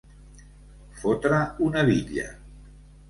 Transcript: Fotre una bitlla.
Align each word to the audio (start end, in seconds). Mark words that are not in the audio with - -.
Fotre 1.03 1.43
una 1.67 1.85
bitlla. 1.91 2.27